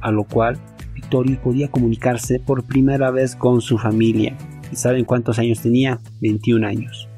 a 0.00 0.10
lo 0.10 0.24
cual 0.24 0.58
Victorio 0.94 1.40
podía 1.42 1.68
comunicarse 1.68 2.40
por 2.40 2.64
primera 2.64 3.10
vez 3.10 3.36
con 3.36 3.60
su 3.60 3.78
familia. 3.78 4.36
¿Y 4.72 4.76
saben 4.76 5.04
cuántos 5.04 5.38
años 5.38 5.60
tenía? 5.60 6.00
21 6.20 6.66
años. 6.66 7.08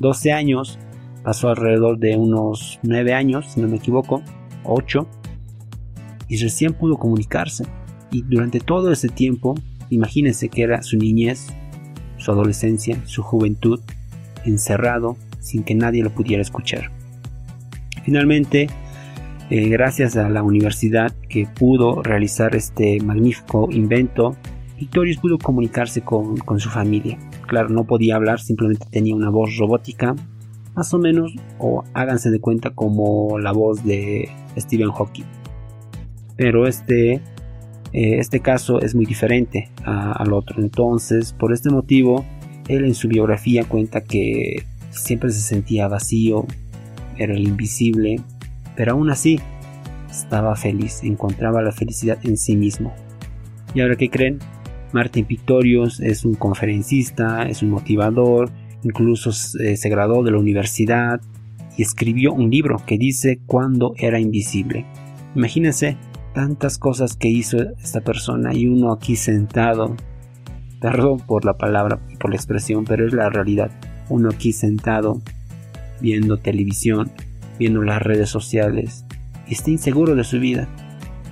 12 0.00 0.32
años, 0.32 0.78
pasó 1.22 1.48
alrededor 1.48 1.98
de 1.98 2.16
unos 2.16 2.78
9 2.82 3.14
años, 3.14 3.46
si 3.52 3.60
no 3.60 3.68
me 3.68 3.76
equivoco, 3.76 4.22
8, 4.64 5.06
y 6.28 6.36
recién 6.38 6.72
pudo 6.74 6.96
comunicarse. 6.96 7.64
Y 8.10 8.22
durante 8.22 8.60
todo 8.60 8.92
ese 8.92 9.08
tiempo 9.08 9.54
Imagínense 9.94 10.48
que 10.48 10.62
era 10.62 10.82
su 10.82 10.96
niñez, 10.98 11.46
su 12.18 12.32
adolescencia, 12.32 12.98
su 13.06 13.22
juventud, 13.22 13.80
encerrado 14.44 15.16
sin 15.38 15.62
que 15.62 15.74
nadie 15.74 16.02
lo 16.02 16.10
pudiera 16.10 16.42
escuchar. 16.42 16.90
Finalmente, 18.04 18.68
eh, 19.50 19.68
gracias 19.68 20.16
a 20.16 20.28
la 20.28 20.42
universidad 20.42 21.12
que 21.28 21.46
pudo 21.46 22.02
realizar 22.02 22.56
este 22.56 23.00
magnífico 23.00 23.68
invento, 23.70 24.36
Victorius 24.78 25.18
pudo 25.18 25.38
comunicarse 25.38 26.00
con, 26.00 26.38
con, 26.38 26.58
su 26.58 26.70
familia. 26.70 27.16
Claro, 27.46 27.68
no 27.68 27.84
podía 27.84 28.16
hablar, 28.16 28.40
simplemente 28.40 28.86
tenía 28.90 29.14
una 29.14 29.30
voz 29.30 29.56
robótica, 29.56 30.16
más 30.74 30.92
o 30.92 30.98
menos, 30.98 31.32
o 31.58 31.84
háganse 31.94 32.30
de 32.30 32.40
cuenta 32.40 32.70
como 32.70 33.38
la 33.38 33.52
voz 33.52 33.84
de 33.84 34.28
Stephen 34.58 34.90
Hawking. 34.90 35.24
Pero 36.36 36.66
este 36.66 37.22
eh, 37.94 38.18
este 38.18 38.40
caso 38.40 38.80
es 38.80 38.96
muy 38.96 39.06
diferente 39.06 39.70
al 39.84 40.32
otro. 40.32 40.60
Entonces, 40.60 41.32
por 41.32 41.52
este 41.52 41.70
motivo, 41.70 42.26
él 42.66 42.84
en 42.84 42.94
su 42.94 43.06
biografía 43.06 43.64
cuenta 43.64 44.02
que 44.02 44.64
siempre 44.90 45.30
se 45.30 45.40
sentía 45.40 45.86
vacío, 45.86 46.44
era 47.16 47.34
el 47.34 47.46
invisible, 47.46 48.16
pero 48.74 48.92
aún 48.92 49.10
así 49.10 49.38
estaba 50.10 50.56
feliz, 50.56 51.04
encontraba 51.04 51.62
la 51.62 51.70
felicidad 51.70 52.18
en 52.24 52.36
sí 52.36 52.56
mismo. 52.56 52.92
¿Y 53.74 53.80
ahora 53.80 53.94
qué 53.94 54.10
creen? 54.10 54.40
Martin 54.92 55.24
Pictorius 55.24 56.00
es 56.00 56.24
un 56.24 56.34
conferencista, 56.34 57.44
es 57.44 57.62
un 57.62 57.70
motivador, 57.70 58.50
incluso 58.82 59.30
eh, 59.60 59.76
se 59.76 59.88
graduó 59.88 60.24
de 60.24 60.32
la 60.32 60.38
universidad 60.38 61.20
y 61.76 61.82
escribió 61.82 62.32
un 62.32 62.50
libro 62.50 62.82
que 62.84 62.98
dice 62.98 63.38
cuando 63.46 63.94
era 63.98 64.18
invisible. 64.18 64.84
Imagínense 65.36 65.96
tantas 66.34 66.78
cosas 66.78 67.16
que 67.16 67.28
hizo 67.28 67.58
esta 67.82 68.00
persona 68.00 68.52
y 68.52 68.66
uno 68.66 68.92
aquí 68.92 69.16
sentado, 69.16 69.96
perdón 70.80 71.20
por 71.20 71.44
la 71.44 71.56
palabra, 71.56 72.00
por 72.20 72.30
la 72.30 72.36
expresión, 72.36 72.84
pero 72.84 73.06
es 73.06 73.14
la 73.14 73.30
realidad, 73.30 73.70
uno 74.10 74.30
aquí 74.30 74.52
sentado 74.52 75.22
viendo 76.00 76.36
televisión, 76.36 77.10
viendo 77.58 77.82
las 77.82 78.02
redes 78.02 78.28
sociales 78.28 79.06
y 79.46 79.54
está 79.54 79.70
inseguro 79.70 80.16
de 80.16 80.24
su 80.24 80.40
vida. 80.40 80.68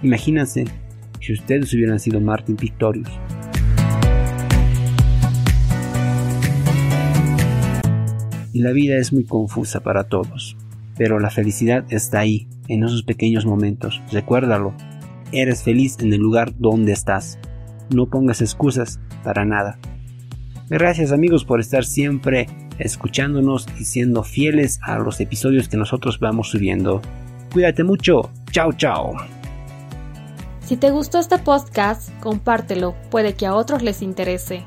Imagínense 0.02 0.64
si 1.20 1.32
ustedes 1.32 1.74
hubieran 1.74 1.98
sido 1.98 2.20
Martin 2.20 2.56
Pictorius. 2.56 3.10
Y 8.52 8.60
la 8.60 8.70
vida 8.72 8.96
es 8.96 9.12
muy 9.12 9.24
confusa 9.24 9.80
para 9.80 10.04
todos, 10.04 10.56
pero 10.96 11.18
la 11.18 11.30
felicidad 11.30 11.86
está 11.90 12.20
ahí, 12.20 12.46
en 12.68 12.84
esos 12.84 13.02
pequeños 13.02 13.46
momentos. 13.46 14.00
Recuérdalo, 14.12 14.74
eres 15.32 15.62
feliz 15.62 15.96
en 16.00 16.12
el 16.12 16.20
lugar 16.20 16.52
donde 16.58 16.92
estás. 16.92 17.38
No 17.94 18.06
pongas 18.06 18.40
excusas 18.40 19.00
para 19.24 19.44
nada. 19.44 19.78
Gracias 20.68 21.12
amigos 21.12 21.44
por 21.44 21.60
estar 21.60 21.84
siempre 21.84 22.46
escuchándonos 22.78 23.66
y 23.78 23.84
siendo 23.84 24.22
fieles 24.22 24.80
a 24.82 24.98
los 24.98 25.20
episodios 25.20 25.68
que 25.68 25.76
nosotros 25.76 26.18
vamos 26.18 26.50
subiendo. 26.50 27.02
Cuídate 27.52 27.84
mucho. 27.84 28.30
Chao, 28.50 28.72
chao. 28.72 29.14
Si 30.60 30.76
te 30.76 30.90
gustó 30.90 31.18
este 31.18 31.38
podcast, 31.38 32.10
compártelo, 32.20 32.94
puede 33.10 33.34
que 33.34 33.46
a 33.46 33.54
otros 33.54 33.82
les 33.82 34.00
interese. 34.00 34.64